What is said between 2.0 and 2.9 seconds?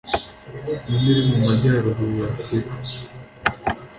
y’afurika?